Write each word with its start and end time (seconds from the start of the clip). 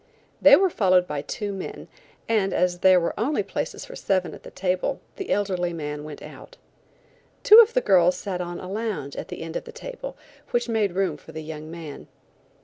They 0.41 0.55
were 0.55 0.71
followed 0.71 1.05
by 1.05 1.21
two 1.21 1.53
men 1.53 1.87
and 2.27 2.55
as 2.55 2.79
there 2.79 2.99
were 2.99 3.13
only 3.19 3.43
places 3.43 3.85
for 3.85 3.95
seven 3.95 4.33
at 4.33 4.41
the 4.41 4.49
table 4.49 4.99
the 5.17 5.29
elderly 5.29 5.73
man 5.73 6.03
went 6.03 6.23
out. 6.23 6.57
Two 7.43 7.59
of 7.59 7.73
the 7.75 7.81
girls 7.81 8.17
sat 8.17 8.41
on 8.41 8.59
a 8.59 8.67
lounge 8.67 9.15
at 9.15 9.27
the 9.27 9.43
end 9.43 9.55
of 9.55 9.65
the 9.65 9.71
table, 9.71 10.17
which 10.49 10.67
made 10.67 10.93
room 10.93 11.17
for 11.17 11.33
the 11.33 11.43
young 11.43 11.69
man. 11.69 12.07